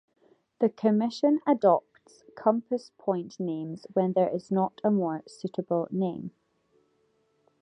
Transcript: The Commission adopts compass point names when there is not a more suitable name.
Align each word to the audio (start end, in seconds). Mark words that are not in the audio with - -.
The 0.59 0.69
Commission 0.69 1.41
adopts 1.45 2.23
compass 2.35 2.89
point 2.97 3.39
names 3.39 3.85
when 3.93 4.13
there 4.13 4.29
is 4.33 4.49
not 4.51 4.81
a 4.83 4.89
more 4.89 5.21
suitable 5.27 5.87
name. 5.91 6.31